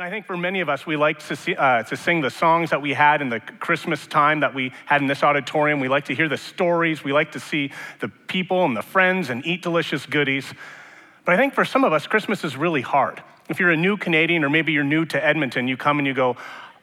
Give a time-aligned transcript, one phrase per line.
[0.00, 2.30] And I think for many of us, we like to, see, uh, to sing the
[2.30, 5.78] songs that we had in the Christmas time that we had in this auditorium.
[5.78, 7.04] We like to hear the stories.
[7.04, 10.54] We like to see the people and the friends and eat delicious goodies.
[11.26, 13.22] But I think for some of us, Christmas is really hard.
[13.50, 16.14] If you're a new Canadian or maybe you're new to Edmonton, you come and you
[16.14, 16.38] go,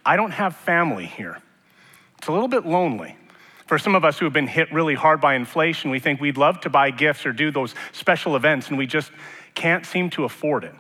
[0.06, 1.40] I don't have family here.
[2.20, 3.18] It's a little bit lonely.
[3.66, 6.38] For some of us who have been hit really hard by inflation, we think we'd
[6.38, 9.12] love to buy gifts or do those special events, and we just
[9.56, 10.76] can't seem to afford it.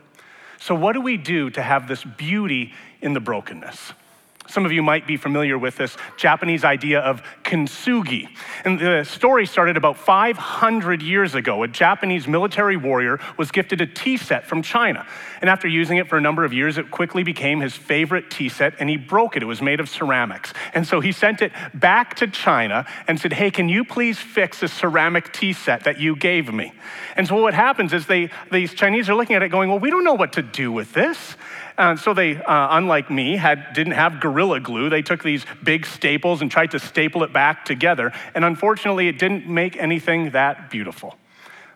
[0.59, 3.93] So, what do we do to have this beauty in the brokenness?
[4.49, 8.29] Some of you might be familiar with this Japanese idea of kintsugi.
[8.63, 11.63] And the story started about 500 years ago.
[11.63, 15.05] A Japanese military warrior was gifted a tea set from China.
[15.41, 18.49] And after using it for a number of years, it quickly became his favorite tea
[18.49, 19.43] set and he broke it.
[19.43, 20.53] It was made of ceramics.
[20.73, 24.61] And so he sent it back to China and said, Hey, can you please fix
[24.61, 26.73] the ceramic tea set that you gave me?
[27.15, 29.89] And so what happens is they, these Chinese are looking at it going, Well, we
[29.89, 31.35] don't know what to do with this.
[31.77, 34.89] Uh, so they, uh, unlike me, had, didn't have Gorilla Glue.
[34.89, 38.11] They took these big staples and tried to staple it back together.
[38.33, 41.15] And unfortunately, it didn't make anything that beautiful.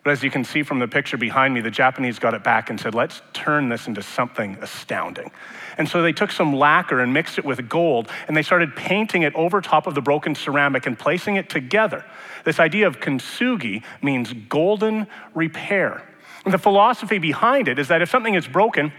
[0.04, 2.70] But as you can see from the picture behind me, the Japanese got it back
[2.70, 5.30] and said, let's turn this into something astounding.
[5.78, 9.22] And so they took some lacquer and mixed it with gold, and they started painting
[9.22, 12.04] it over top of the broken ceramic and placing it together.
[12.44, 16.02] This idea of kintsugi means golden repair.
[16.44, 18.92] And the philosophy behind it is that if something is broken,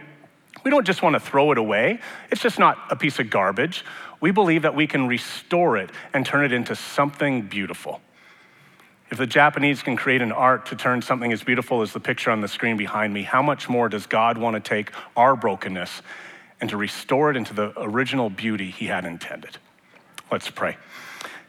[0.63, 1.99] we don't just want to throw it away,
[2.31, 3.83] it's just not a piece of garbage.
[4.21, 8.01] We believe that we can restore it and turn it into something beautiful.
[9.11, 12.31] If the Japanese can create an art to turn something as beautiful as the picture
[12.31, 16.01] on the screen behind me, how much more does God want to take our brokenness
[16.61, 19.57] and to restore it into the original beauty He had intended?
[20.31, 20.77] Let's pray.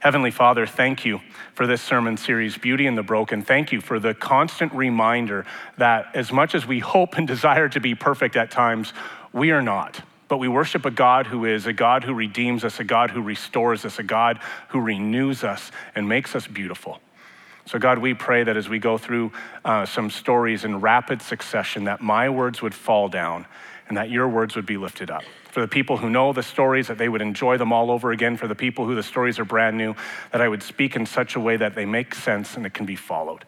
[0.05, 1.23] Heavenly Father, thank you
[1.55, 3.41] for this sermon series, Beauty in the Broken.
[3.41, 5.47] Thank you for the constant reminder
[5.79, 8.93] that as much as we hope and desire to be perfect at times,
[9.33, 10.03] we are not.
[10.29, 13.23] But we worship a God who is a God who redeems us, a God who
[13.23, 17.01] restores us, a God who renews us and makes us beautiful.
[17.67, 19.33] So, God, we pray that as we go through
[19.65, 23.47] uh, some stories in rapid succession, that my words would fall down
[23.89, 25.23] and that your words would be lifted up.
[25.51, 28.37] For the people who know the stories, that they would enjoy them all over again.
[28.37, 29.95] For the people who the stories are brand new,
[30.33, 32.87] that I would speak in such a way that they make sense and it can
[32.87, 33.45] be followed.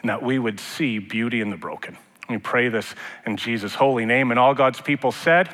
[0.00, 1.96] And that we would see beauty in the broken.
[2.28, 2.94] We pray this
[3.26, 4.30] in Jesus' holy name.
[4.30, 5.48] And all God's people said,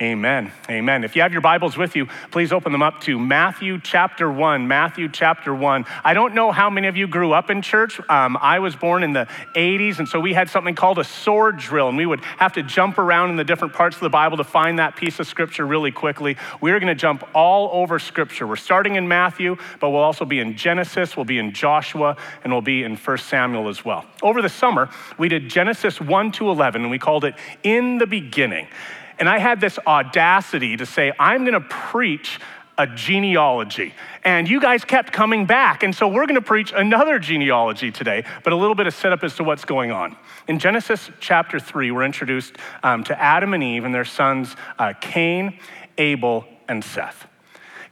[0.00, 0.52] Amen.
[0.70, 1.02] Amen.
[1.02, 4.68] If you have your Bibles with you, please open them up to Matthew chapter 1.
[4.68, 5.86] Matthew chapter 1.
[6.04, 8.00] I don't know how many of you grew up in church.
[8.08, 9.26] Um, I was born in the
[9.56, 12.62] 80s, and so we had something called a sword drill, and we would have to
[12.62, 15.66] jump around in the different parts of the Bible to find that piece of scripture
[15.66, 16.36] really quickly.
[16.60, 18.46] We're going to jump all over scripture.
[18.46, 22.52] We're starting in Matthew, but we'll also be in Genesis, we'll be in Joshua, and
[22.52, 24.04] we'll be in 1 Samuel as well.
[24.22, 28.06] Over the summer, we did Genesis 1 to 11, and we called it In the
[28.06, 28.68] Beginning.
[29.18, 32.38] And I had this audacity to say, I'm going to preach
[32.78, 33.92] a genealogy.
[34.24, 35.82] And you guys kept coming back.
[35.82, 39.24] And so we're going to preach another genealogy today, but a little bit of setup
[39.24, 40.16] as to what's going on.
[40.46, 44.94] In Genesis chapter 3, we're introduced um, to Adam and Eve and their sons uh,
[45.00, 45.58] Cain,
[45.98, 47.26] Abel, and Seth.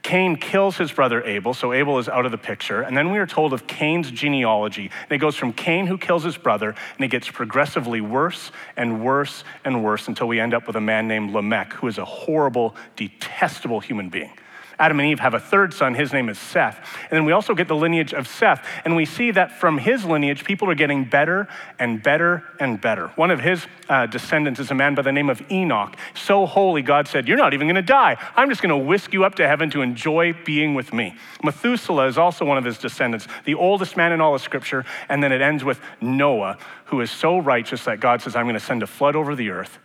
[0.06, 2.80] Cain kills his brother Abel, so Abel is out of the picture.
[2.80, 4.82] And then we are told of Cain's genealogy.
[5.02, 9.04] And it goes from Cain, who kills his brother, and it gets progressively worse and
[9.04, 12.04] worse and worse until we end up with a man named Lamech, who is a
[12.04, 14.30] horrible, detestable human being.
[14.78, 15.94] Adam and Eve have a third son.
[15.94, 16.78] His name is Seth.
[17.02, 18.66] And then we also get the lineage of Seth.
[18.84, 21.48] And we see that from his lineage, people are getting better
[21.78, 23.08] and better and better.
[23.16, 25.96] One of his uh, descendants is a man by the name of Enoch.
[26.14, 28.16] So holy, God said, You're not even going to die.
[28.36, 31.16] I'm just going to whisk you up to heaven to enjoy being with me.
[31.42, 34.84] Methuselah is also one of his descendants, the oldest man in all of Scripture.
[35.08, 38.54] And then it ends with Noah, who is so righteous that God says, I'm going
[38.54, 39.78] to send a flood over the earth,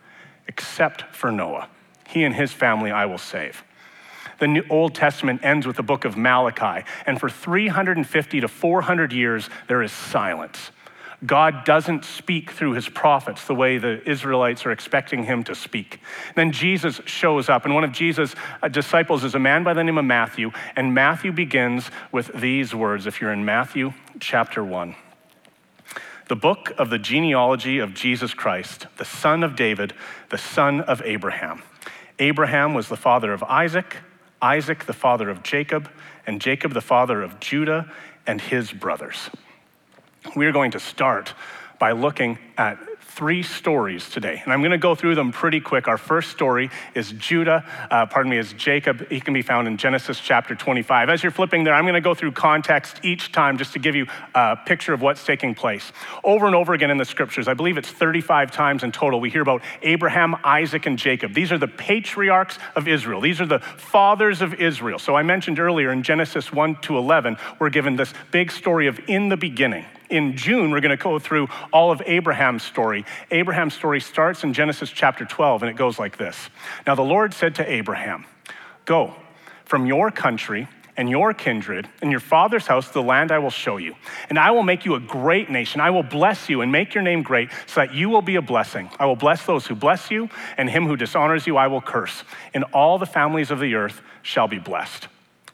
[0.47, 1.69] except for Noah.
[2.07, 3.63] He and his family I will save
[4.41, 6.83] the New Old Testament ends with the book of Malachi.
[7.05, 10.71] And for 350 to 400 years, there is silence.
[11.23, 15.99] God doesn't speak through his prophets the way the Israelites are expecting him to speak.
[16.35, 18.33] Then Jesus shows up, and one of Jesus'
[18.63, 22.73] uh, disciples is a man by the name of Matthew, and Matthew begins with these
[22.73, 24.95] words if you're in Matthew chapter 1.
[26.29, 29.93] The book of the genealogy of Jesus Christ, the son of David,
[30.29, 31.61] the son of Abraham.
[32.17, 33.97] Abraham was the father of Isaac.
[34.41, 35.89] Isaac, the father of Jacob,
[36.25, 37.91] and Jacob, the father of Judah
[38.25, 39.29] and his brothers.
[40.35, 41.33] We are going to start
[41.79, 42.77] by looking at
[43.15, 45.87] three stories today, and I'm going to go through them pretty quick.
[45.87, 49.09] Our first story is Judah, uh, pardon me, is Jacob.
[49.09, 51.09] He can be found in Genesis chapter 25.
[51.09, 53.95] As you're flipping there, I'm going to go through context each time just to give
[53.95, 55.91] you a picture of what's taking place.
[56.23, 59.29] Over and over again in the scriptures, I believe it's 35 times in total, we
[59.29, 61.33] hear about Abraham, Isaac, and Jacob.
[61.33, 63.21] These are the patriarchs of Israel.
[63.21, 64.99] These are the fathers of Israel.
[64.99, 68.99] So I mentioned earlier in Genesis 1 to 11, we're given this big story of
[69.07, 73.05] in the beginning in June, we're going to go through all of Abraham's story.
[73.31, 76.49] Abraham's story starts in Genesis chapter 12, and it goes like this
[76.85, 78.25] Now the Lord said to Abraham,
[78.85, 79.15] Go
[79.65, 80.67] from your country
[80.97, 83.95] and your kindred and your father's house to the land I will show you.
[84.29, 85.81] And I will make you a great nation.
[85.81, 88.41] I will bless you and make your name great so that you will be a
[88.41, 88.89] blessing.
[88.99, 92.23] I will bless those who bless you, and him who dishonors you I will curse.
[92.53, 95.07] And all the families of the earth shall be blessed.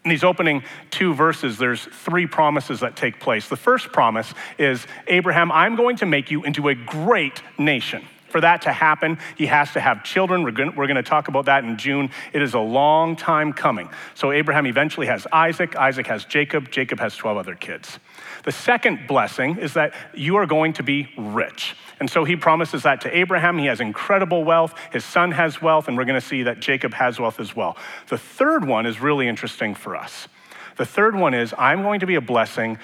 [0.08, 3.50] In these opening two verses, there's three promises that take place.
[3.50, 8.06] The first promise is Abraham, I'm going to make you into a great nation.
[8.30, 10.44] For that to happen, he has to have children.
[10.44, 12.10] We're going, to talk about that in June.
[12.32, 13.90] It is a long time coming.
[14.16, 15.76] So, Abraham eventually has Isaac.
[15.76, 16.72] Isaac has Jacob.
[16.72, 18.00] Jacob has 12 other kids.
[18.46, 21.76] The second blessing is that you are going to be rich.
[22.00, 23.58] And so he promises that to Abraham.
[23.58, 24.74] He has incredible wealth.
[24.92, 27.76] His son has wealth, and we're going to see that Jacob has wealth as well.
[28.10, 30.28] The third one is really interesting for us.
[30.78, 32.78] The third one is I'm going to be a blessing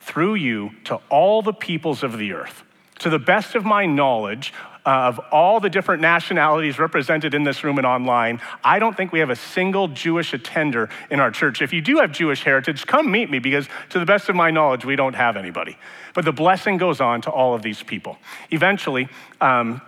[0.00, 2.62] through you to all the peoples of the earth.
[3.00, 4.52] To the best of my knowledge,
[4.88, 9.18] of all the different nationalities represented in this room and online, I don't think we
[9.18, 11.60] have a single Jewish attender in our church.
[11.60, 14.50] If you do have Jewish heritage, come meet me because, to the best of my
[14.50, 15.76] knowledge, we don't have anybody.
[16.14, 18.16] But the blessing goes on to all of these people.
[18.50, 19.10] Eventually,
[19.42, 19.82] um,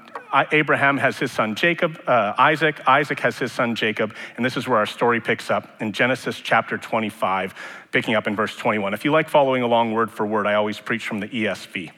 [0.53, 2.87] Abraham has his son Jacob, uh, Isaac.
[2.87, 4.15] Isaac has his son Jacob.
[4.37, 7.55] And this is where our story picks up in Genesis chapter 25,
[7.91, 8.93] picking up in verse 21.
[8.93, 11.91] If you like following along word for word, I always preach from the ESV.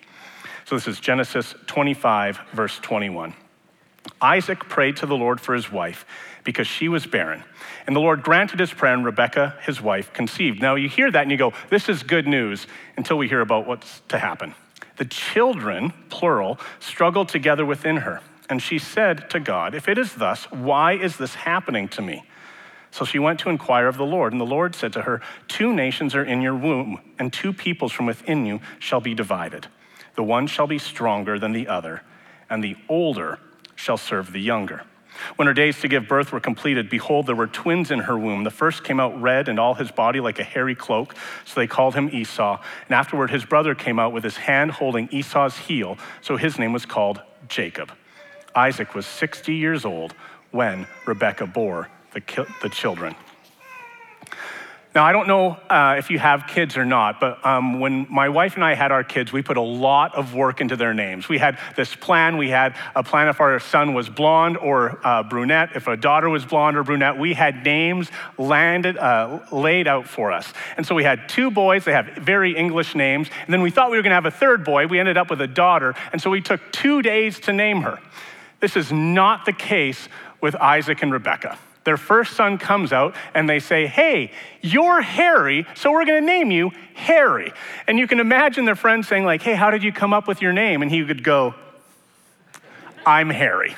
[0.72, 3.34] So this is Genesis 25, verse 21.
[4.22, 6.06] Isaac prayed to the Lord for his wife
[6.44, 7.44] because she was barren.
[7.86, 10.62] And the Lord granted his prayer, and Rebekah, his wife, conceived.
[10.62, 12.66] Now you hear that and you go, This is good news,
[12.96, 14.54] until we hear about what's to happen.
[14.96, 18.22] The children, plural, struggled together within her.
[18.48, 22.24] And she said to God, If it is thus, why is this happening to me?
[22.90, 25.74] So she went to inquire of the Lord, and the Lord said to her, Two
[25.74, 29.66] nations are in your womb, and two peoples from within you shall be divided.
[30.14, 32.02] The one shall be stronger than the other,
[32.50, 33.38] and the older
[33.74, 34.84] shall serve the younger.
[35.36, 38.44] When her days to give birth were completed, behold, there were twins in her womb.
[38.44, 41.14] The first came out red and all his body like a hairy cloak,
[41.44, 42.60] so they called him Esau.
[42.86, 46.72] And afterward, his brother came out with his hand holding Esau's heel, so his name
[46.72, 47.92] was called Jacob.
[48.54, 50.14] Isaac was 60 years old
[50.50, 53.14] when Rebekah bore the, the children.
[54.94, 58.28] Now, I don't know uh, if you have kids or not, but um, when my
[58.28, 61.30] wife and I had our kids, we put a lot of work into their names.
[61.30, 62.36] We had this plan.
[62.36, 66.28] We had a plan if our son was blonde or uh, brunette, if a daughter
[66.28, 67.18] was blonde or brunette.
[67.18, 70.52] We had names landed, uh, laid out for us.
[70.76, 71.86] And so we had two boys.
[71.86, 73.30] They have very English names.
[73.46, 74.88] And then we thought we were going to have a third boy.
[74.88, 75.94] We ended up with a daughter.
[76.12, 77.98] And so we took two days to name her.
[78.60, 80.10] This is not the case
[80.42, 81.56] with Isaac and Rebekah.
[81.84, 86.26] Their first son comes out and they say, Hey, you're Harry, so we're going to
[86.26, 87.52] name you Harry.
[87.86, 90.40] And you can imagine their friends saying, like, Hey, how did you come up with
[90.40, 90.82] your name?
[90.82, 91.54] And he would go,
[93.04, 93.74] I'm Harry.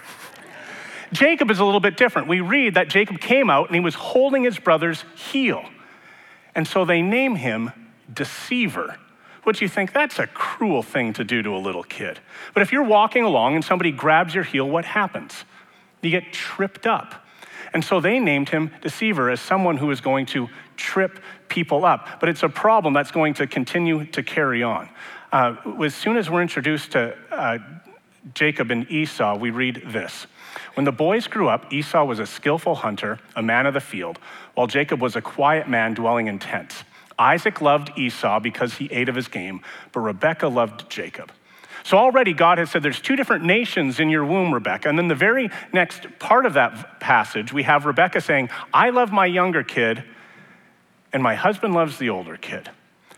[1.12, 2.28] Jacob is a little bit different.
[2.28, 5.64] We read that Jacob came out and he was holding his brother's heel.
[6.54, 7.70] And so they name him
[8.12, 8.96] Deceiver.
[9.44, 9.92] What you think?
[9.92, 12.18] That's a cruel thing to do to a little kid.
[12.52, 15.44] But if you're walking along and somebody grabs your heel, what happens?
[16.02, 17.23] You get tripped up.
[17.74, 22.20] And so they named him Deceiver as someone who is going to trip people up.
[22.20, 24.88] But it's a problem that's going to continue to carry on.
[25.32, 27.58] Uh, as soon as we're introduced to uh,
[28.32, 30.28] Jacob and Esau, we read this.
[30.74, 34.20] When the boys grew up, Esau was a skillful hunter, a man of the field,
[34.54, 36.84] while Jacob was a quiet man dwelling in tents.
[37.19, 39.62] Isaac loved Esau because he ate of his game,
[39.93, 41.32] but Rebekah loved Jacob.
[41.84, 44.88] So already God has said there's two different nations in your womb, Rebecca.
[44.88, 49.12] And then the very next part of that passage, we have Rebecca saying, I love
[49.12, 50.03] my younger kid,
[51.12, 52.70] and my husband loves the older kid.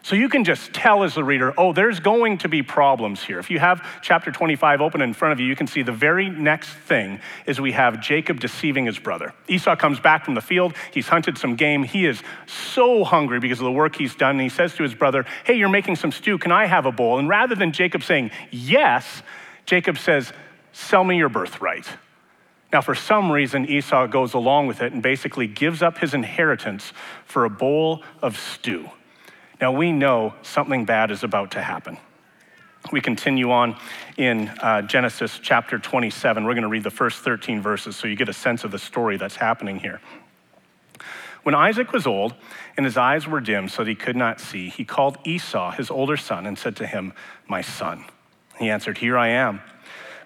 [0.06, 3.40] So you can just tell as the reader, oh, there's going to be problems here.
[3.40, 6.30] If you have chapter 25 open in front of you, you can see the very
[6.30, 9.34] next thing is we have Jacob deceiving his brother.
[9.48, 10.76] Esau comes back from the field.
[10.92, 11.82] He's hunted some game.
[11.82, 14.36] He is so hungry because of the work he's done.
[14.36, 16.38] And he says to his brother, hey, you're making some stew.
[16.38, 17.18] Can I have a bowl?
[17.18, 19.24] And rather than Jacob saying yes,
[19.64, 20.32] Jacob says,
[20.70, 21.88] sell me your birthright.
[22.72, 26.92] Now, for some reason, Esau goes along with it and basically gives up his inheritance
[27.24, 28.88] for a bowl of stew.
[29.60, 31.96] Now we know something bad is about to happen.
[32.92, 33.76] we continue on
[34.16, 36.44] in uh, Genesis chapter 27.
[36.44, 38.78] We're going to read the first 13 verses so you get a sense of the
[38.78, 40.00] story that's happening here.
[41.42, 42.34] When Isaac was old
[42.76, 45.90] and his eyes were dim so that he could not see, he called Esau, his
[45.90, 47.12] older son, and said to him,
[47.48, 48.04] My son.
[48.58, 49.62] He answered, Here I am.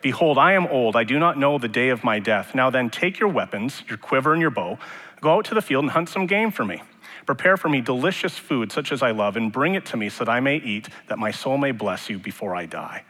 [0.02, 0.96] Behold, I am old.
[0.96, 2.54] I do not know the day of my death.
[2.54, 4.78] Now then, take your weapons, your quiver and your bow,
[5.20, 6.82] go out to the field and hunt some game for me.
[7.30, 10.24] Prepare for me delicious food, such as I love, and bring it to me so
[10.24, 13.04] that I may eat, that my soul may bless you before I die.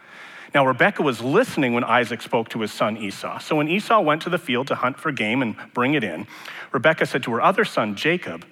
[0.55, 3.39] Now, Rebekah was listening when Isaac spoke to his son Esau.
[3.39, 6.27] So when Esau went to the field to hunt for game and bring it in,
[6.71, 8.45] Rebekah said to her other son, Jacob,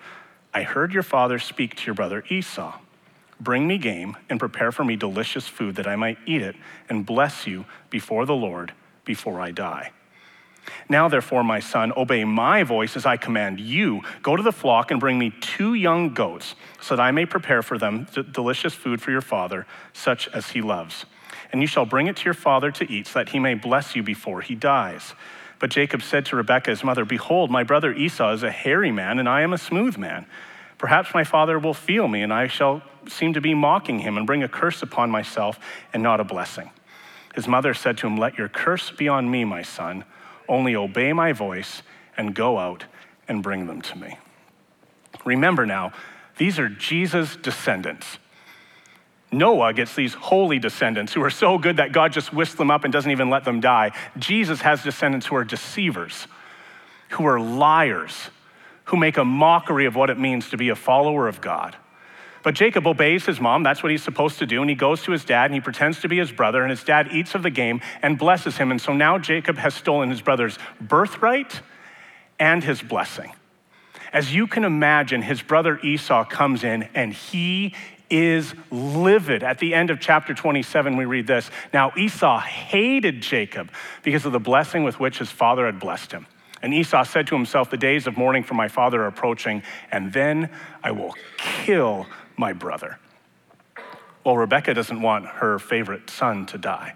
[0.55, 2.79] I heard your father speak to your brother Esau.
[3.39, 6.57] Bring me game and prepare for me delicious food that I might eat it
[6.89, 8.73] and bless you before the Lord
[9.05, 9.93] before I die.
[10.89, 14.03] Now, therefore, my son, obey my voice as I command you.
[14.23, 17.63] Go to the flock and bring me two young goats, so that I may prepare
[17.63, 21.05] for them delicious food for your father, such as he loves.
[21.53, 23.95] And you shall bring it to your father to eat, so that he may bless
[23.95, 25.15] you before he dies.
[25.59, 29.19] But Jacob said to Rebekah, his mother, Behold, my brother Esau is a hairy man,
[29.19, 30.27] and I am a smooth man.
[30.79, 34.27] Perhaps my father will feel me, and I shall seem to be mocking him and
[34.27, 35.59] bring a curse upon myself
[35.93, 36.71] and not a blessing.
[37.35, 40.05] His mother said to him, Let your curse be on me, my son
[40.49, 41.83] only obey my voice
[42.17, 42.85] and go out
[43.29, 44.19] and bring them to me.
[45.25, 45.93] Remember now,
[46.39, 48.19] these are Jesus' descendants.
[49.31, 52.85] Noah gets these holy descendants who are so good that God just whisks them up
[52.85, 53.93] and doesn't even let them die.
[54.17, 56.27] Jesus has descendants who are deceivers,
[57.11, 58.31] who are liars,
[58.85, 61.77] who make a mockery of what it means to be a follower of God.
[62.49, 63.63] But Jacob obeys his mom.
[63.63, 64.63] That's what he's supposed to do.
[64.63, 66.63] And he goes to his dad and he pretends to be his brother.
[66.63, 68.71] And his dad eats of the game and blesses him.
[68.71, 71.61] And so now Jacob has stolen his brother's birthright
[72.39, 73.35] and his blessing.
[74.15, 77.75] As you can imagine, his brother Esau comes in and he
[78.09, 79.43] is livid.
[79.43, 83.71] At the end of chapter 27, we read this Now Esau hated Jacob
[84.03, 86.27] because of the blessing with which his father had blessed him.
[86.63, 89.63] And Esau said to himself, The days of mourning for my father are approaching,
[89.93, 90.49] and then
[90.83, 92.07] I will kill
[92.39, 92.99] my brother.
[94.25, 96.95] Well, Rebecca doesn't want her favorite son to die.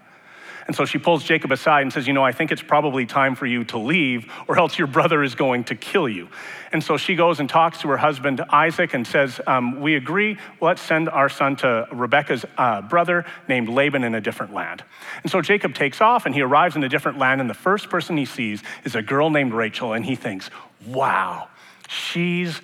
[0.65, 3.35] And so she pulls Jacob aside and says, You know, I think it's probably time
[3.35, 6.29] for you to leave, or else your brother is going to kill you.
[6.71, 10.37] And so she goes and talks to her husband Isaac and says, um, We agree,
[10.61, 14.83] let's send our son to Rebecca's uh, brother named Laban in a different land.
[15.23, 17.89] And so Jacob takes off and he arrives in a different land, and the first
[17.89, 20.49] person he sees is a girl named Rachel, and he thinks,
[20.87, 21.49] Wow,
[21.89, 22.61] she's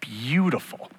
[0.00, 0.90] beautiful.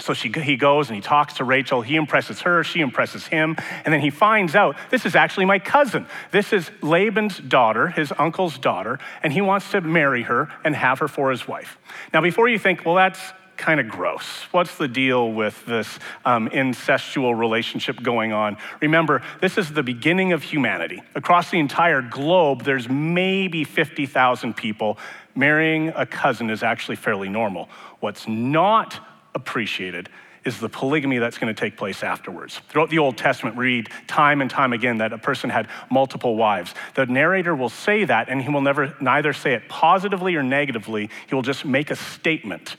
[0.00, 1.82] So she, he goes and he talks to Rachel.
[1.82, 3.56] He impresses her, she impresses him.
[3.84, 6.06] And then he finds out this is actually my cousin.
[6.30, 10.98] This is Laban's daughter, his uncle's daughter, and he wants to marry her and have
[10.98, 11.78] her for his wife.
[12.12, 13.20] Now, before you think, well, that's
[13.56, 14.46] kind of gross.
[14.50, 18.56] What's the deal with this um, incestual relationship going on?
[18.80, 21.02] Remember, this is the beginning of humanity.
[21.14, 24.98] Across the entire globe, there's maybe 50,000 people.
[25.36, 27.68] Marrying a cousin is actually fairly normal.
[28.00, 29.00] What's not
[29.34, 30.08] appreciated
[30.44, 32.60] is the polygamy that's going to take place afterwards.
[32.68, 36.36] Throughout the Old Testament, we read time and time again that a person had multiple
[36.36, 36.74] wives.
[36.94, 41.08] The narrator will say that, and he will never neither say it positively or negatively.
[41.26, 42.76] He will just make a statement.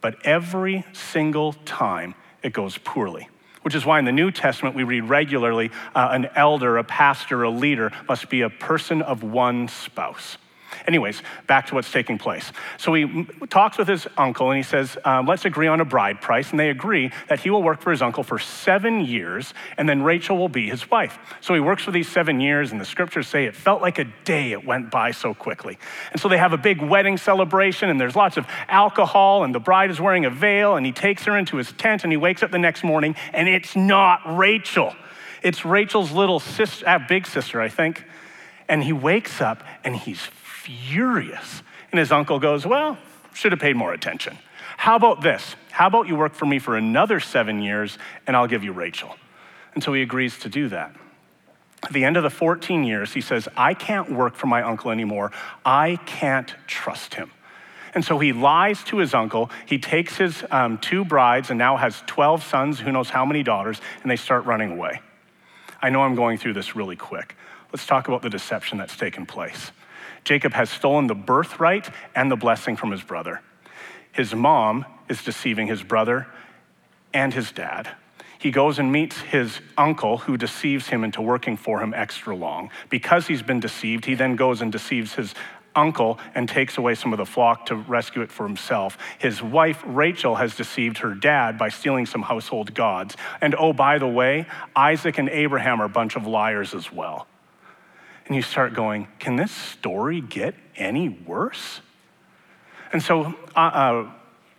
[0.00, 3.28] But every single time it goes poorly.
[3.62, 7.42] Which is why in the New Testament we read regularly uh, an elder, a pastor,
[7.42, 10.38] a leader must be a person of one spouse.
[10.86, 12.52] Anyways, back to what's taking place.
[12.78, 16.20] So he talks with his uncle and he says, um, Let's agree on a bride
[16.20, 16.50] price.
[16.50, 20.02] And they agree that he will work for his uncle for seven years and then
[20.02, 21.18] Rachel will be his wife.
[21.40, 24.04] So he works for these seven years, and the scriptures say it felt like a
[24.24, 25.78] day, it went by so quickly.
[26.12, 29.60] And so they have a big wedding celebration and there's lots of alcohol, and the
[29.60, 32.42] bride is wearing a veil, and he takes her into his tent and he wakes
[32.42, 34.94] up the next morning and it's not Rachel.
[35.42, 38.04] It's Rachel's little sister, uh, big sister, I think.
[38.68, 40.26] And he wakes up and he's
[40.66, 41.62] furious.
[41.92, 42.98] And his uncle goes, Well,
[43.32, 44.36] should have paid more attention.
[44.76, 45.56] How about this?
[45.70, 49.14] How about you work for me for another seven years and I'll give you Rachel?
[49.74, 50.94] And so he agrees to do that.
[51.84, 54.90] At the end of the 14 years, he says, I can't work for my uncle
[54.90, 55.32] anymore.
[55.64, 57.30] I can't trust him.
[57.94, 59.50] And so he lies to his uncle.
[59.66, 63.42] He takes his um, two brides and now has 12 sons, who knows how many
[63.42, 65.00] daughters, and they start running away.
[65.80, 67.36] I know I'm going through this really quick.
[67.72, 69.70] Let's talk about the deception that's taken place.
[70.26, 73.40] Jacob has stolen the birthright and the blessing from his brother.
[74.10, 76.26] His mom is deceiving his brother
[77.14, 77.90] and his dad.
[78.36, 82.70] He goes and meets his uncle, who deceives him into working for him extra long.
[82.90, 85.32] Because he's been deceived, he then goes and deceives his
[85.76, 88.98] uncle and takes away some of the flock to rescue it for himself.
[89.18, 93.16] His wife, Rachel, has deceived her dad by stealing some household gods.
[93.40, 97.28] And oh, by the way, Isaac and Abraham are a bunch of liars as well.
[98.26, 101.80] And you start going, can this story get any worse?
[102.92, 104.10] And so uh, uh,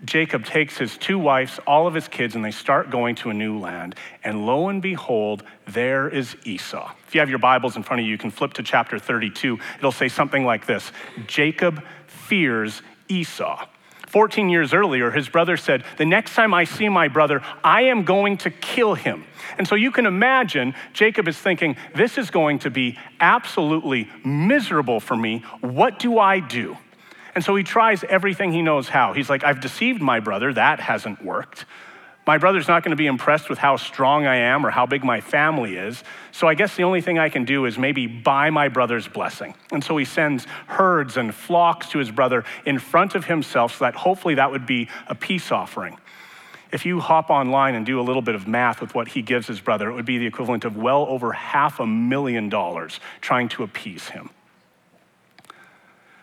[0.05, 3.33] Jacob takes his two wives, all of his kids, and they start going to a
[3.33, 3.95] new land.
[4.23, 6.91] And lo and behold, there is Esau.
[7.07, 9.59] If you have your Bibles in front of you, you can flip to chapter 32.
[9.79, 10.91] It'll say something like this
[11.25, 13.65] Jacob fears Esau.
[14.07, 18.03] 14 years earlier, his brother said, The next time I see my brother, I am
[18.03, 19.25] going to kill him.
[19.57, 24.99] And so you can imagine Jacob is thinking, This is going to be absolutely miserable
[24.99, 25.43] for me.
[25.61, 26.77] What do I do?
[27.35, 29.13] And so he tries everything he knows how.
[29.13, 30.53] He's like, I've deceived my brother.
[30.53, 31.65] That hasn't worked.
[32.27, 35.01] My brother's not going to be impressed with how strong I am or how big
[35.01, 36.03] my family is.
[36.33, 39.53] So I guess the only thing I can do is maybe buy my brother's blessing.
[39.71, 43.85] And so he sends herds and flocks to his brother in front of himself so
[43.85, 45.97] that hopefully that would be a peace offering.
[46.69, 49.47] If you hop online and do a little bit of math with what he gives
[49.47, 53.47] his brother, it would be the equivalent of well over half a million dollars trying
[53.49, 54.29] to appease him.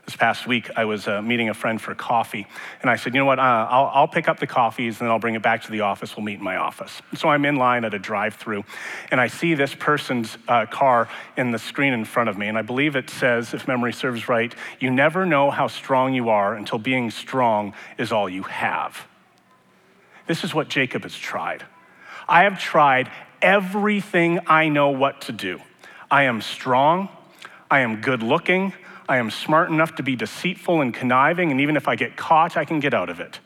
[0.04, 2.46] This past week, I was uh, meeting a friend for coffee,
[2.82, 3.38] and I said, You know what?
[3.38, 5.80] Uh, I'll, I'll, pick up the coffees and then I'll bring it back to the
[5.80, 6.14] office.
[6.14, 7.00] We'll meet in my office.
[7.14, 8.64] So I'm in line at a drive through,
[9.10, 11.08] and I see this person's uh, car
[11.38, 14.28] in the screen in front of me, and I believe it says, if memory serves
[14.28, 19.06] right, you never know how strong you are until being strong is all you have.
[20.26, 21.64] This is what Jacob has tried.
[22.28, 25.60] I have tried everything I know what to do.
[26.10, 27.08] I am strong,
[27.70, 28.74] I am good looking.
[29.08, 32.56] I am smart enough to be deceitful and conniving, and even if I get caught,
[32.56, 33.40] I can get out of it.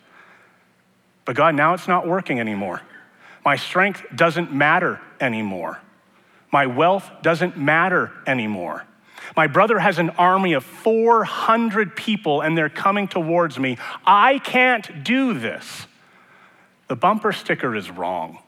[1.25, 2.81] But God, now it's not working anymore.
[3.45, 5.79] My strength doesn't matter anymore.
[6.50, 8.85] My wealth doesn't matter anymore.
[9.37, 13.77] My brother has an army of 400 people and they're coming towards me.
[14.07, 15.87] I can't do this.
[16.88, 18.38] The bumper sticker is wrong.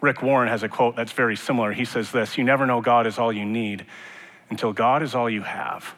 [0.00, 1.72] Rick Warren has a quote that's very similar.
[1.72, 3.86] He says this You never know God is all you need
[4.50, 5.94] until God is all you have.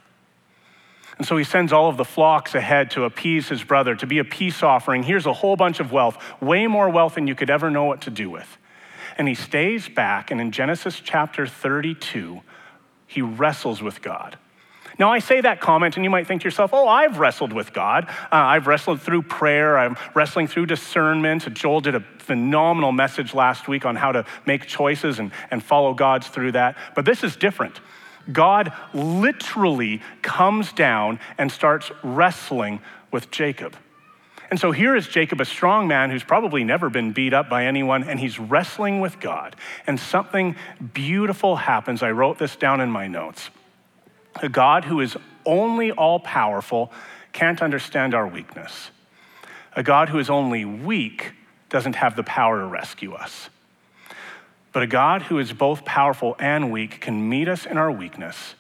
[1.19, 4.19] And so he sends all of the flocks ahead to appease his brother, to be
[4.19, 5.03] a peace offering.
[5.03, 8.03] Here's a whole bunch of wealth, way more wealth than you could ever know what
[8.03, 8.59] to do with.
[9.17, 12.43] And he stays back, and in Genesis chapter 32,
[13.07, 14.37] he wrestles with God.
[14.99, 17.73] Now, I say that comment, and you might think to yourself, oh, I've wrestled with
[17.73, 18.09] God.
[18.09, 19.79] Uh, I've wrestled through prayer.
[19.79, 21.53] I'm wrestling through discernment.
[21.53, 25.93] Joel did a phenomenal message last week on how to make choices and, and follow
[25.93, 26.77] God's through that.
[26.95, 27.81] But this is different.
[28.33, 33.77] God literally comes down and starts wrestling with Jacob.
[34.51, 37.67] And so here is Jacob, a strong man who's probably never been beat up by
[37.67, 39.57] anyone, and he's wrestling with God.
[39.87, 40.55] And something
[40.93, 42.03] beautiful happens.
[42.03, 43.51] I wrote this down in my notes.
[44.43, 46.93] A God who is only all powerful
[47.33, 48.91] can't understand our weakness.
[49.75, 51.33] A God who is only weak
[51.69, 53.51] doesn't have the power to rescue us.
[54.77, 58.55] But a God who is both powerful and weak can meet us in our weakness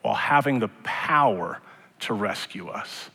[0.00, 1.60] while having the power
[2.00, 3.10] to rescue us.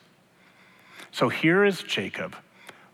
[1.12, 2.38] So here is Jacob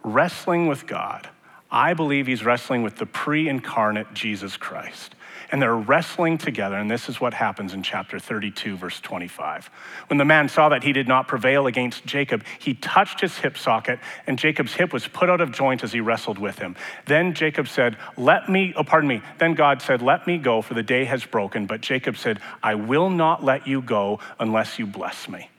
[0.03, 1.29] wrestling with God.
[1.69, 5.13] I believe he's wrestling with the pre incarnate Jesus Christ
[5.51, 6.75] and they're wrestling together.
[6.75, 9.69] And this is what happens in chapter 32, verse 25.
[10.07, 13.57] When the man saw that he did not prevail against Jacob, he touched his hip
[13.57, 16.75] socket, and Jacob's hip was put out of joint as he wrestled with him.
[17.05, 19.21] Then Jacob said, Let me, oh, pardon me.
[19.39, 21.65] Then God said, Let me go, for the day has broken.
[21.65, 25.49] But Jacob said, I will not let you go unless you bless me.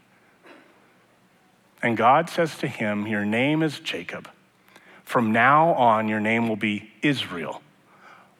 [1.83, 4.31] And God says to him, Your name is Jacob.
[5.05, 7.61] From now on, your name will be Israel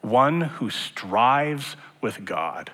[0.09, 2.71] one who strives with God.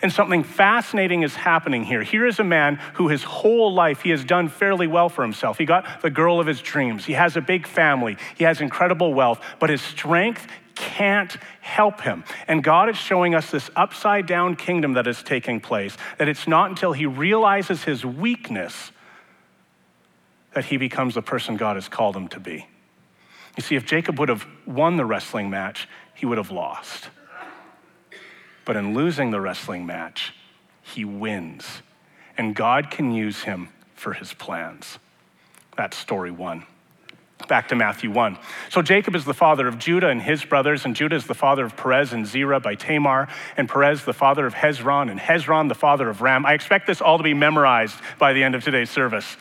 [0.00, 2.02] And something fascinating is happening here.
[2.02, 5.58] Here is a man who his whole life he has done fairly well for himself.
[5.58, 7.04] He got the girl of his dreams.
[7.04, 8.16] He has a big family.
[8.36, 12.24] He has incredible wealth, but his strength can't help him.
[12.48, 16.48] And God is showing us this upside down kingdom that is taking place, that it's
[16.48, 18.92] not until he realizes his weakness
[20.54, 22.66] that he becomes the person God has called him to be.
[23.56, 27.10] You see, if Jacob would have won the wrestling match, he would have lost.
[28.64, 30.34] But in losing the wrestling match,
[30.80, 31.82] he wins.
[32.38, 34.98] And God can use him for his plans.
[35.76, 36.64] That's story one.
[37.48, 38.38] Back to Matthew 1.
[38.70, 41.64] So Jacob is the father of Judah and his brothers, and Judah is the father
[41.64, 45.74] of Perez and Zerah by Tamar, and Perez the father of Hezron, and Hezron the
[45.74, 46.46] father of Ram.
[46.46, 49.36] I expect this all to be memorized by the end of today's service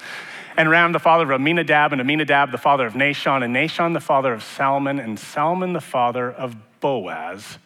[0.58, 4.00] and Ram the father of Amminadab, and Amminadab the father of Nahshon, and Nahshon the
[4.00, 7.58] father of Salmon, and Salmon the father of Boaz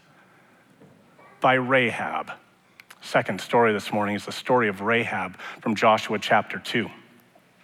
[1.40, 2.32] by Rahab.
[3.02, 6.90] second story this morning is the story of Rahab from Joshua chapter 2.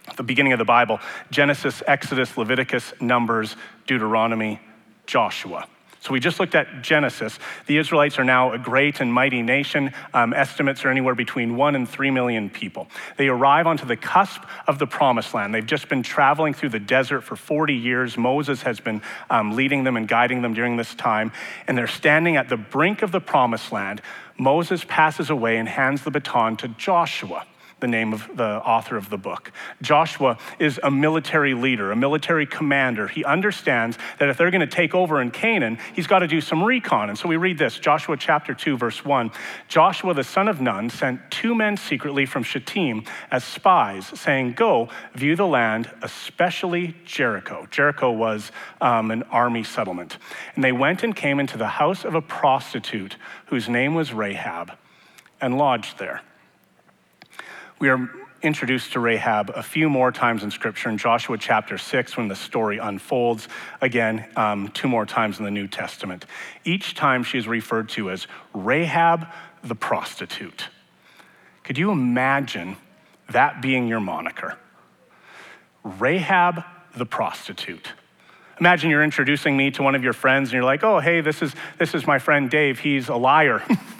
[0.08, 3.56] At the beginning of the Bible Genesis, Exodus, Leviticus, Numbers,
[3.86, 4.60] Deuteronomy,
[5.06, 5.66] Joshua.
[6.02, 7.38] So we just looked at Genesis.
[7.66, 9.92] The Israelites are now a great and mighty nation.
[10.12, 12.88] Um, estimates are anywhere between one and three million people.
[13.18, 15.54] They arrive onto the cusp of the promised land.
[15.54, 18.18] They've just been traveling through the desert for 40 years.
[18.18, 21.30] Moses has been um, leading them and guiding them during this time.
[21.68, 24.02] And they're standing at the brink of the promised land.
[24.36, 27.46] Moses passes away and hands the baton to Joshua
[27.82, 29.52] the name of the author of the book.
[29.82, 33.08] Joshua is a military leader, a military commander.
[33.08, 36.40] He understands that if they're going to take over in Canaan, he's got to do
[36.40, 37.10] some recon.
[37.10, 39.30] And so we read this Joshua chapter 2, verse 1.
[39.68, 44.88] Joshua the son of Nun sent two men secretly from Shittim as spies, saying, Go,
[45.14, 47.66] view the land, especially Jericho.
[47.70, 50.18] Jericho was um, an army settlement.
[50.54, 53.16] And they went and came into the house of a prostitute
[53.46, 54.72] whose name was Rahab
[55.40, 56.22] and lodged there.
[57.82, 58.08] We are
[58.42, 62.36] introduced to Rahab a few more times in Scripture in Joshua chapter 6 when the
[62.36, 63.48] story unfolds.
[63.80, 66.24] Again, um, two more times in the New Testament.
[66.64, 69.26] Each time she is referred to as Rahab
[69.64, 70.68] the prostitute.
[71.64, 72.76] Could you imagine
[73.30, 74.56] that being your moniker?
[75.82, 76.62] Rahab
[76.96, 77.94] the prostitute.
[78.60, 81.42] Imagine you're introducing me to one of your friends and you're like, oh, hey, this
[81.42, 82.78] is, this is my friend Dave.
[82.78, 83.60] He's a liar.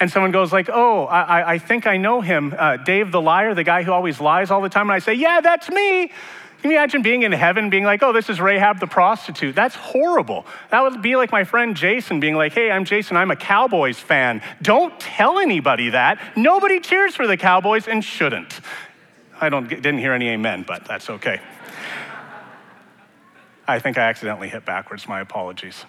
[0.00, 3.54] and someone goes like, "Oh, I, I think I know him, uh, Dave the liar,
[3.54, 6.12] the guy who always lies all the time." And I say, "Yeah, that's me."
[6.60, 9.54] Can you imagine being in heaven, being like, "Oh, this is Rahab the prostitute"?
[9.54, 10.44] That's horrible.
[10.70, 13.16] That would be like my friend Jason being like, "Hey, I'm Jason.
[13.16, 14.42] I'm a Cowboys fan.
[14.62, 16.18] Don't tell anybody that.
[16.36, 18.60] Nobody cheers for the Cowboys and shouldn't."
[19.40, 21.40] I don't didn't hear any amen, but that's okay.
[23.68, 25.06] I think I accidentally hit backwards.
[25.06, 25.84] My apologies.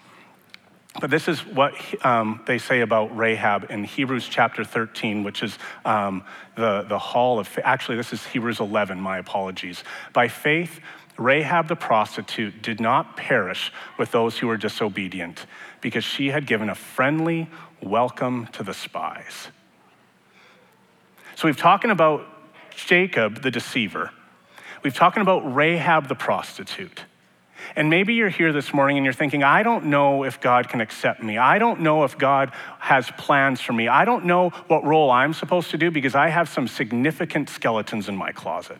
[0.99, 5.57] But this is what um, they say about Rahab in Hebrews chapter 13, which is
[5.85, 6.23] um,
[6.55, 9.83] the, the hall of, actually, this is Hebrews 11, my apologies.
[10.13, 10.79] By faith,
[11.17, 15.45] Rahab the prostitute did not perish with those who were disobedient
[15.79, 17.49] because she had given a friendly
[17.83, 19.49] welcome to the spies.
[21.35, 22.25] So we've talking about
[22.75, 24.11] Jacob the deceiver.
[24.83, 27.03] We've talking about Rahab the prostitute.
[27.75, 30.81] And maybe you're here this morning and you're thinking, I don't know if God can
[30.81, 31.37] accept me.
[31.37, 33.87] I don't know if God has plans for me.
[33.87, 38.09] I don't know what role I'm supposed to do because I have some significant skeletons
[38.09, 38.79] in my closet.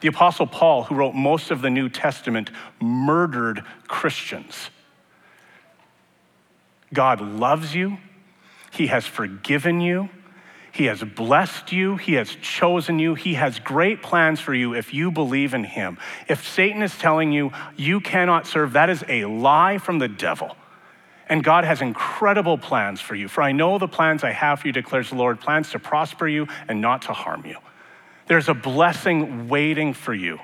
[0.00, 2.50] The Apostle Paul, who wrote most of the New Testament,
[2.80, 4.70] murdered Christians.
[6.92, 7.98] God loves you,
[8.70, 10.08] He has forgiven you.
[10.72, 11.96] He has blessed you.
[11.98, 13.14] He has chosen you.
[13.14, 15.98] He has great plans for you if you believe in Him.
[16.28, 20.56] If Satan is telling you you cannot serve, that is a lie from the devil.
[21.28, 23.28] And God has incredible plans for you.
[23.28, 26.26] For I know the plans I have for you, declares the Lord plans to prosper
[26.26, 27.58] you and not to harm you.
[28.26, 30.40] There's a blessing waiting for you.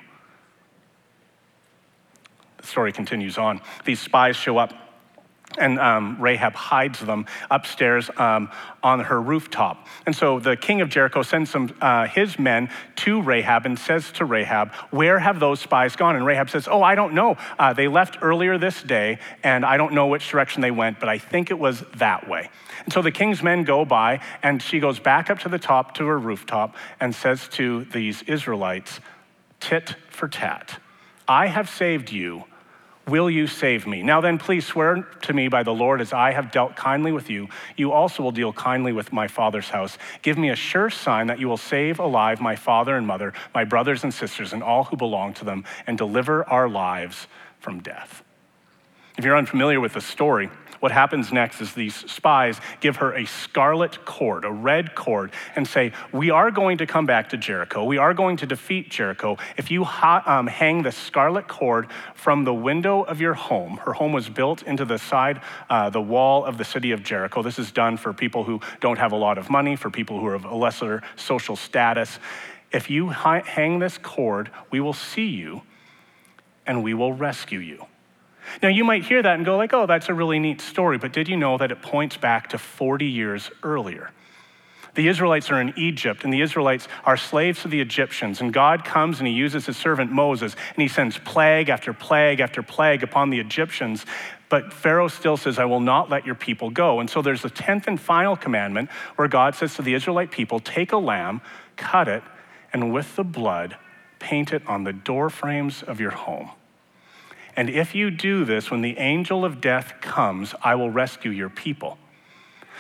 [2.59, 3.63] The story continues on.
[3.87, 4.75] These spies show up
[5.57, 8.51] and um, Rahab hides them upstairs um,
[8.83, 9.87] on her rooftop.
[10.05, 14.13] And so the king of Jericho sends some uh, his men to Rahab and says
[14.13, 17.37] to Rahab, "Where have those spies gone?" And Rahab says, "Oh, I don't know.
[17.59, 21.09] Uh, they left earlier this day, and I don't know which direction they went, but
[21.09, 22.51] I think it was that way."
[22.85, 25.95] And so the king's men go by, and she goes back up to the top
[25.95, 29.01] to her rooftop and says to these Israelites,
[29.61, 30.79] "Tit for tat,
[31.27, 32.45] I have saved you."
[33.09, 34.03] Will you save me?
[34.03, 37.31] Now then, please swear to me by the Lord, as I have dealt kindly with
[37.31, 39.97] you, you also will deal kindly with my father's house.
[40.21, 43.65] Give me a sure sign that you will save alive my father and mother, my
[43.65, 47.29] brothers and sisters, and all who belong to them, and deliver our lives
[47.61, 48.23] from death.
[49.19, 53.27] If you're unfamiliar with the story, what happens next is these spies give her a
[53.27, 57.83] scarlet cord, a red cord, and say, We are going to come back to Jericho.
[57.83, 59.37] We are going to defeat Jericho.
[59.57, 63.93] If you ha- um, hang the scarlet cord from the window of your home, her
[63.93, 67.43] home was built into the side, uh, the wall of the city of Jericho.
[67.43, 70.27] This is done for people who don't have a lot of money, for people who
[70.27, 72.21] are of a lesser social status.
[72.71, 75.63] If you ha- hang this cord, we will see you
[76.69, 77.87] and we will rescue you.
[78.63, 81.13] Now, you might hear that and go like, oh, that's a really neat story, but
[81.13, 84.11] did you know that it points back to 40 years earlier?
[84.95, 88.41] The Israelites are in Egypt, and the Israelites are slaves to the Egyptians.
[88.41, 92.41] And God comes and he uses his servant Moses, and he sends plague after plague
[92.41, 94.05] after plague upon the Egyptians.
[94.49, 96.99] But Pharaoh still says, I will not let your people go.
[96.99, 100.59] And so there's a 10th and final commandment where God says to the Israelite people,
[100.59, 101.43] Take a lamb,
[101.77, 102.25] cut it,
[102.73, 103.77] and with the blood,
[104.19, 106.51] paint it on the door frames of your home.
[107.59, 111.49] And if you do this, when the angel of death comes, I will rescue your
[111.49, 111.99] people.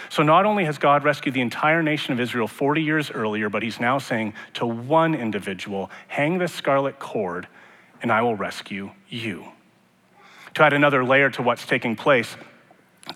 [0.08, 3.64] So not only has God rescued the entire nation of Israel 40 years earlier, but
[3.64, 7.48] he's now saying to one individual, hang this scarlet cord
[8.02, 9.46] and I will rescue you.
[10.54, 12.36] To add another layer to what's taking place,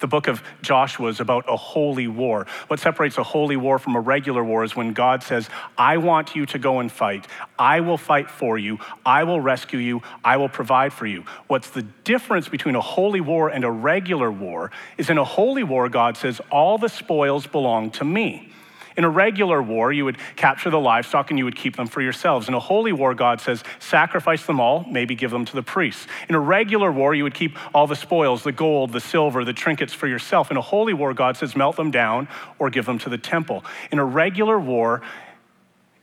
[0.01, 2.47] the book of Joshua is about a holy war.
[2.69, 6.35] What separates a holy war from a regular war is when God says, I want
[6.35, 7.27] you to go and fight.
[7.59, 8.79] I will fight for you.
[9.05, 10.03] I will rescue you.
[10.25, 11.25] I will provide for you.
[11.47, 15.63] What's the difference between a holy war and a regular war is in a holy
[15.63, 18.52] war, God says, All the spoils belong to me.
[18.97, 22.01] In a regular war, you would capture the livestock and you would keep them for
[22.01, 22.49] yourselves.
[22.49, 26.07] In a holy war, God says, sacrifice them all, maybe give them to the priests.
[26.29, 29.53] In a regular war, you would keep all the spoils, the gold, the silver, the
[29.53, 30.51] trinkets for yourself.
[30.51, 32.29] In a holy war, God says, melt them down
[32.59, 33.65] or give them to the temple.
[33.91, 35.03] In a regular war,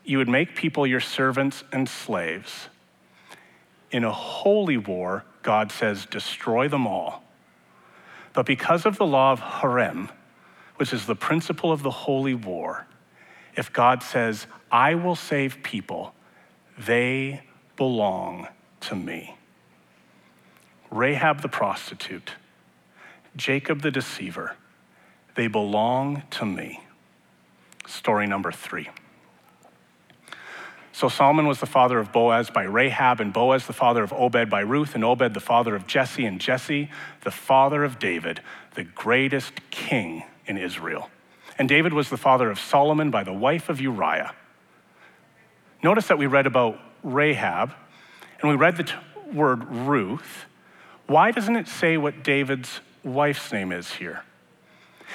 [0.04, 2.69] you would make people your servants and slaves.
[3.91, 7.23] In a holy war, God says, destroy them all.
[8.34, 10.10] But because of the law of Herem,
[10.80, 12.88] which is the principle of the holy war,
[13.54, 16.13] if God says, I will save people,
[16.78, 17.44] they
[17.76, 18.48] belong
[18.80, 19.36] to me.
[20.89, 22.36] Rahab the prostitute,
[23.36, 24.56] Jacob the deceiver,
[25.36, 26.80] they belong to me.
[27.86, 28.88] Story number three.
[30.94, 34.50] So Solomon was the father of Boaz by Rahab, and Boaz the father of Obed
[34.50, 36.89] by Ruth, and Obed the father of Jesse, and Jesse
[37.26, 38.39] the father of David,
[38.76, 41.10] the greatest king in Israel.
[41.58, 44.34] And David was the father of Solomon by the wife of Uriah.
[45.82, 47.74] Notice that we read about Rahab
[48.42, 48.94] and we read the t-
[49.34, 50.46] word Ruth.
[51.08, 54.24] Why doesn't it say what David's wife's name is here?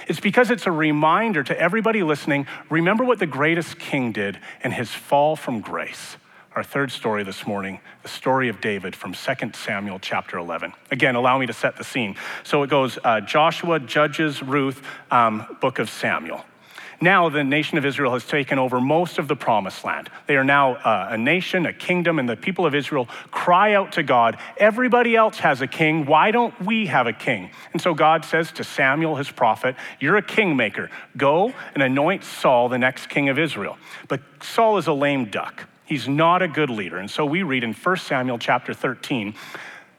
[0.08, 4.72] It's because it's a reminder to everybody listening remember what the greatest king did and
[4.72, 6.16] his fall from grace
[6.54, 10.72] our third story this morning, the story of David from 2 Samuel chapter 11.
[10.90, 12.16] Again, allow me to set the scene.
[12.44, 16.44] So it goes uh, Joshua, Judges, Ruth, um, book of Samuel.
[17.00, 20.08] Now, the nation of Israel has taken over most of the promised land.
[20.26, 23.92] They are now uh, a nation, a kingdom, and the people of Israel cry out
[23.92, 26.06] to God, Everybody else has a king.
[26.06, 27.50] Why don't we have a king?
[27.72, 30.88] And so God says to Samuel, his prophet, You're a kingmaker.
[31.16, 33.76] Go and anoint Saul the next king of Israel.
[34.08, 35.66] But Saul is a lame duck.
[35.84, 36.98] He's not a good leader.
[36.98, 39.34] And so we read in 1 Samuel chapter 13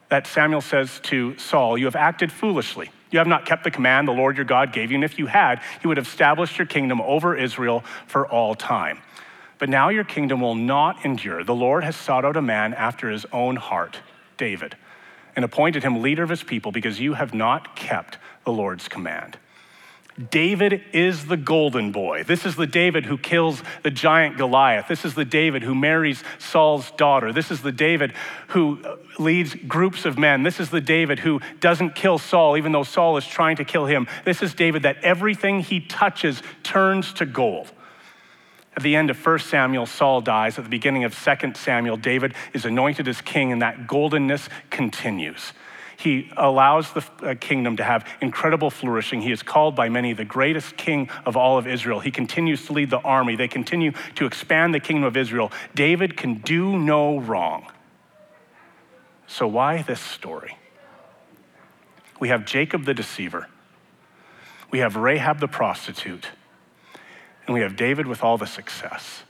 [0.09, 2.89] that Samuel says to Saul, You have acted foolishly.
[3.11, 4.95] You have not kept the command the Lord your God gave you.
[4.95, 8.99] And if you had, he would have established your kingdom over Israel for all time.
[9.57, 11.43] But now your kingdom will not endure.
[11.43, 13.99] The Lord has sought out a man after his own heart,
[14.37, 14.75] David,
[15.35, 19.37] and appointed him leader of his people because you have not kept the Lord's command.
[20.31, 22.23] David is the golden boy.
[22.23, 24.87] This is the David who kills the giant Goliath.
[24.87, 27.33] This is the David who marries Saul's daughter.
[27.33, 28.13] This is the David
[28.47, 28.79] who
[29.19, 30.43] leads groups of men.
[30.43, 33.87] This is the David who doesn't kill Saul, even though Saul is trying to kill
[33.87, 34.07] him.
[34.23, 37.73] This is David that everything he touches turns to gold.
[38.77, 40.57] At the end of 1 Samuel, Saul dies.
[40.57, 45.51] At the beginning of 2 Samuel, David is anointed as king, and that goldenness continues.
[45.97, 49.21] He allows the uh, kingdom to have incredible flourishing.
[49.21, 51.99] He is called by many the greatest king of all of Israel.
[51.99, 53.35] He continues to lead the army.
[53.35, 55.51] They continue to expand the kingdom of Israel.
[55.73, 57.71] David can do no wrong.
[59.27, 60.57] So, why this story?
[62.19, 63.47] We have Jacob the deceiver,
[64.71, 66.29] we have Rahab the prostitute,
[67.45, 69.24] and we have David with all the success.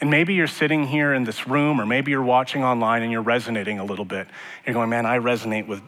[0.00, 3.22] And maybe you're sitting here in this room, or maybe you're watching online and you're
[3.22, 4.26] resonating a little bit.
[4.66, 5.82] You're going, man, I resonate with,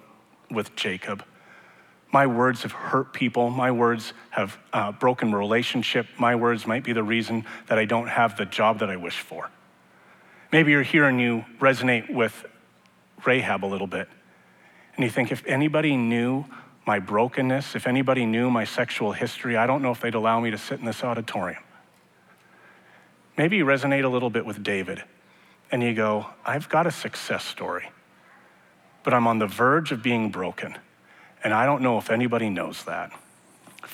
[0.51, 1.25] with Jacob.
[2.13, 3.51] My words have hurt people.
[3.51, 6.07] My words have uh, broken relationship.
[6.19, 9.19] My words might be the reason that I don't have the job that I wish
[9.19, 9.51] for.
[10.53, 12.47] Maybe you're here and you resonate with
[13.25, 14.09] Rahab a little bit.
[14.95, 16.47] And you think, if anybody knew
[16.87, 20.51] my brokenness, if anybody knew my sexual history, I don't know if they'd allow me
[20.53, 21.63] to sit in this auditorium.
[23.37, 25.05] Maybe you resonate a little bit with David
[25.71, 27.91] and you go, I've got a success story,
[29.05, 30.79] but I'm on the verge of being broken.
[31.45, 33.13] And I don't know if anybody knows that.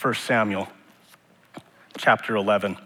[0.00, 0.68] 1 Samuel
[1.98, 2.76] chapter 11,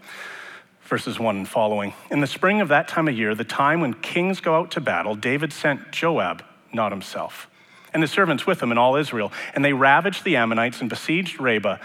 [0.83, 1.95] verses 1 and following.
[2.11, 4.81] In the spring of that time of year, the time when kings go out to
[4.81, 6.43] battle, David sent Joab,
[6.73, 7.49] not himself,
[7.93, 9.33] and the servants with him and all Israel.
[9.55, 11.79] And they ravaged the Ammonites and besieged Rabbah,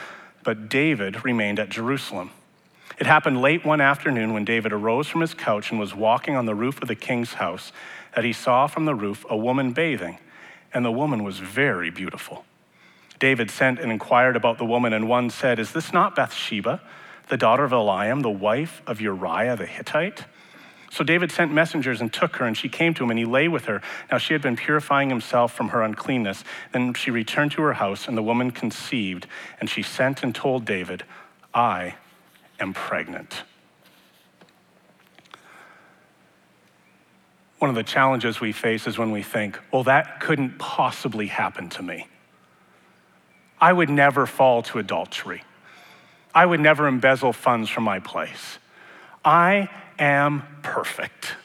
[0.44, 2.32] but David remained at Jerusalem.
[3.02, 6.46] It happened late one afternoon when David arose from his couch and was walking on
[6.46, 7.72] the roof of the king's house
[8.16, 10.20] that he saw from the roof a woman bathing,
[10.72, 12.46] and the woman was very beautiful.
[13.18, 16.80] David sent and inquired about the woman, and one said, Is this not Bathsheba,
[17.28, 20.26] the daughter of Eliam, the wife of Uriah the Hittite?
[20.92, 23.48] So David sent messengers and took her, and she came to him, and he lay
[23.48, 23.82] with her.
[24.12, 26.44] Now she had been purifying himself from her uncleanness.
[26.72, 29.26] Then she returned to her house, and the woman conceived,
[29.60, 31.04] and she sent and told David,
[31.52, 31.96] I
[32.62, 33.44] am pregnant.
[37.60, 41.70] One of the challenges we face is when we think, well, that couldn't possibly happen
[41.70, 42.08] to me.
[43.60, 45.44] I would never fall to adultery.
[46.34, 48.58] I would never embezzle funds from my place.
[49.24, 49.70] I
[50.00, 51.36] am perfect.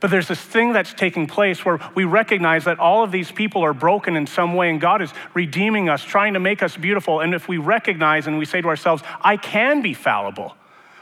[0.00, 3.64] But there's this thing that's taking place where we recognize that all of these people
[3.64, 7.20] are broken in some way, and God is redeeming us, trying to make us beautiful.
[7.20, 10.56] And if we recognize and we say to ourselves, I can be fallible,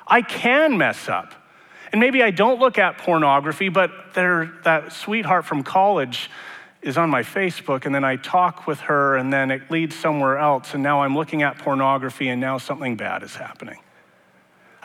[0.07, 1.35] I can mess up.
[1.93, 6.31] And maybe I don't look at pornography, but there, that sweetheart from college
[6.83, 10.39] is on my Facebook, and then I talk with her, and then it leads somewhere
[10.39, 13.79] else, and now I'm looking at pornography, and now something bad is happening.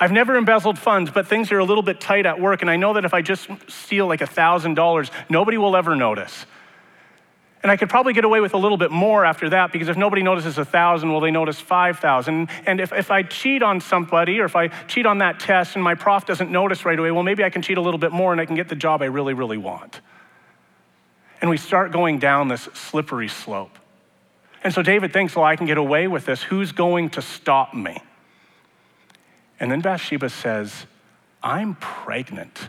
[0.02, 2.76] I've never embezzled funds, but things are a little bit tight at work, and I
[2.76, 6.48] know that if I just steal like $1,000, nobody will ever notice.
[7.62, 9.98] And I could probably get away with a little bit more after that because if
[9.98, 12.50] nobody notices a thousand, well, they notice 5,000.
[12.66, 15.84] And if, if I cheat on somebody or if I cheat on that test and
[15.84, 18.32] my prof doesn't notice right away, well, maybe I can cheat a little bit more
[18.32, 20.02] and I can get the job I really, really want.
[21.40, 23.78] And we start going down this slippery slope.
[24.64, 26.42] And so David thinks, well, I can get away with this.
[26.42, 28.02] Who's going to stop me?
[29.62, 30.88] And then Bathsheba says,
[31.44, 32.68] I'm pregnant.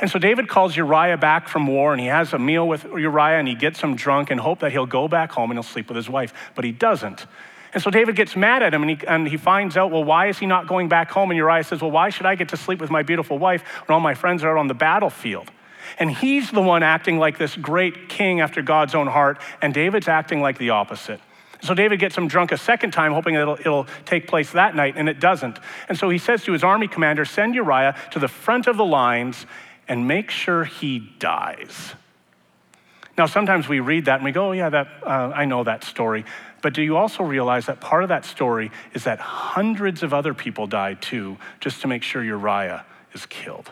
[0.00, 3.38] And so David calls Uriah back from war and he has a meal with Uriah
[3.40, 5.88] and he gets him drunk and hope that he'll go back home and he'll sleep
[5.88, 7.26] with his wife, but he doesn't.
[7.74, 10.28] And so David gets mad at him and he, and he finds out, well, why
[10.28, 11.32] is he not going back home?
[11.32, 13.94] And Uriah says, well, why should I get to sleep with my beautiful wife when
[13.94, 15.50] all my friends are out on the battlefield?
[15.98, 20.06] And he's the one acting like this great king after God's own heart, and David's
[20.06, 21.20] acting like the opposite.
[21.62, 24.74] So David gets him drunk a second time, hoping that it'll, it'll, take place that
[24.74, 25.58] night, and it doesn't.
[25.88, 28.84] And so he says to his army commander, Send Uriah to the front of the
[28.84, 29.46] lines
[29.88, 31.94] and make sure he dies.
[33.18, 35.84] Now, sometimes we read that and we go, oh, yeah, that, uh, I know that
[35.84, 36.24] story.
[36.62, 40.32] But do you also realize that part of that story is that hundreds of other
[40.32, 43.70] people died too, just to make sure Uriah is killed?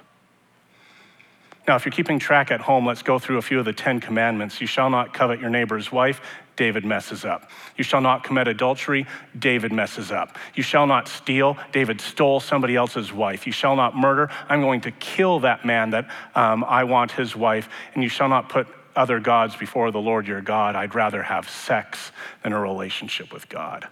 [1.66, 4.00] Now, if you're keeping track at home, let's go through a few of the Ten
[4.00, 4.60] Commandments.
[4.60, 6.20] You shall not covet your neighbor's wife.
[6.58, 7.50] David messes up.
[7.76, 9.06] You shall not commit adultery.
[9.38, 10.36] David messes up.
[10.56, 11.56] You shall not steal.
[11.70, 13.46] David stole somebody else's wife.
[13.46, 14.28] You shall not murder.
[14.48, 17.68] I'm going to kill that man that um, I want his wife.
[17.94, 18.66] And you shall not put
[18.96, 20.74] other gods before the Lord your God.
[20.74, 22.10] I'd rather have sex
[22.42, 23.86] than a relationship with God.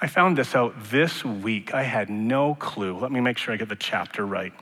[0.00, 1.74] I found this out this week.
[1.74, 2.98] I had no clue.
[2.98, 4.54] Let me make sure I get the chapter right.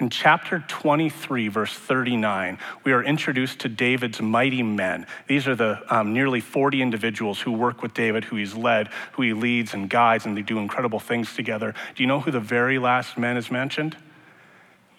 [0.00, 5.06] In chapter 23, verse 39, we are introduced to David's mighty men.
[5.28, 9.22] These are the um, nearly 40 individuals who work with David, who he's led, who
[9.22, 11.74] he leads and guides, and they do incredible things together.
[11.94, 13.96] Do you know who the very last man is mentioned?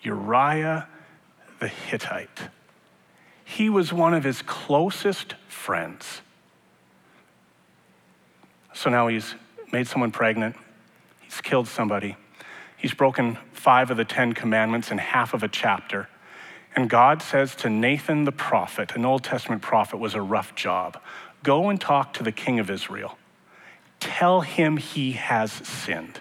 [0.02, 0.88] Uriah
[1.60, 2.50] the Hittite.
[3.44, 6.22] He was one of his closest friends.
[8.74, 9.36] So now he's
[9.74, 10.56] made someone pregnant,
[11.22, 12.16] he's killed somebody
[12.78, 16.10] He's broken five of the Ten Commandments in half of a chapter.
[16.76, 21.02] And God says to Nathan the prophet, an Old Testament prophet, was a rough job
[21.44, 23.20] go and talk to the king of Israel.
[24.00, 26.20] Tell him he has sinned.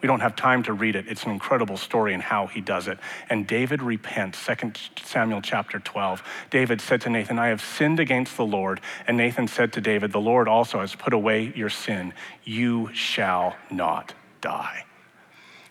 [0.00, 1.06] We don't have time to read it.
[1.08, 2.98] It's an incredible story and how he does it.
[3.28, 6.22] And David repents, 2 Samuel chapter 12.
[6.50, 8.80] David said to Nathan, I have sinned against the Lord.
[9.08, 12.12] And Nathan said to David, The Lord also has put away your sin.
[12.44, 14.84] You shall not die.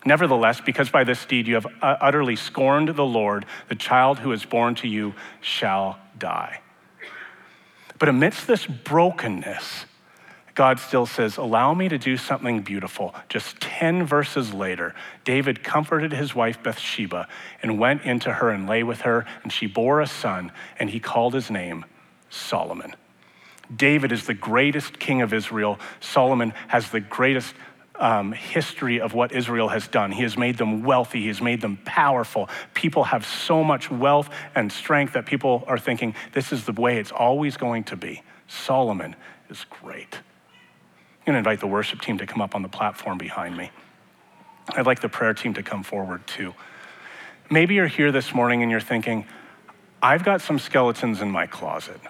[0.04, 4.32] Nevertheless, because by this deed you have uh, utterly scorned the Lord, the child who
[4.32, 6.60] is born to you shall die.
[7.98, 9.86] But amidst this brokenness,
[10.54, 13.14] God still says, Allow me to do something beautiful.
[13.28, 17.28] Just 10 verses later, David comforted his wife Bathsheba
[17.62, 21.00] and went into her and lay with her, and she bore a son, and he
[21.00, 21.84] called his name
[22.30, 22.94] Solomon.
[23.74, 25.78] David is the greatest king of Israel.
[26.00, 27.54] Solomon has the greatest
[27.96, 30.10] um, history of what Israel has done.
[30.10, 32.48] He has made them wealthy, He has made them powerful.
[32.74, 36.98] People have so much wealth and strength that people are thinking this is the way
[36.98, 38.22] it's always going to be.
[38.48, 39.16] Solomon
[39.48, 40.14] is great.
[40.14, 43.70] I'm going to invite the worship team to come up on the platform behind me.
[44.70, 46.54] I'd like the prayer team to come forward too.
[47.50, 49.26] Maybe you're here this morning and you're thinking,
[50.02, 52.00] I've got some skeletons in my closet.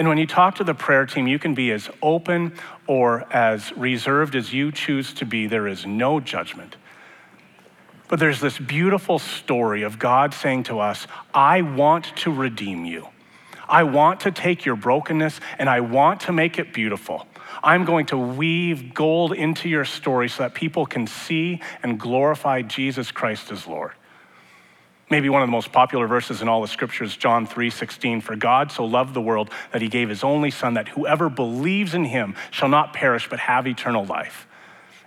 [0.00, 2.54] And when you talk to the prayer team, you can be as open
[2.86, 5.46] or as reserved as you choose to be.
[5.46, 6.76] There is no judgment.
[8.08, 13.08] But there's this beautiful story of God saying to us, I want to redeem you.
[13.68, 17.26] I want to take your brokenness and I want to make it beautiful.
[17.62, 22.62] I'm going to weave gold into your story so that people can see and glorify
[22.62, 23.92] Jesus Christ as Lord.
[25.10, 28.70] Maybe one of the most popular verses in all the scriptures, John 3:16, for God
[28.70, 32.36] so loved the world that he gave his only son that whoever believes in him
[32.52, 34.46] shall not perish but have eternal life.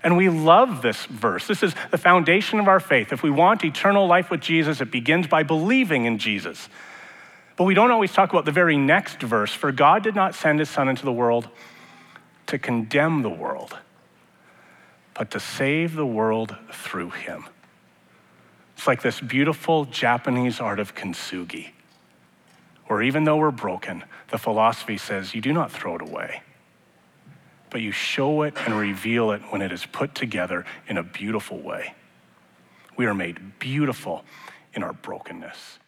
[0.04, 1.47] And we love this verse.
[1.47, 3.14] This is the foundation of our faith.
[3.14, 6.68] If we want eternal life with Jesus, it begins by believing in Jesus.
[7.56, 10.60] But we don't always talk about the very next verse, for God did not send
[10.60, 11.47] his son into the world
[12.47, 13.78] to condemn the world,
[15.14, 17.45] but to save the world through him.
[18.76, 21.71] It's like this beautiful Japanese art of kintsugi,
[22.88, 26.41] where even though we're broken, the philosophy says you do not throw it away,
[27.69, 31.59] but you show it and reveal it when it is put together in a beautiful
[31.59, 31.93] way.
[32.97, 34.26] We are made beautiful
[34.74, 35.80] in our brokenness.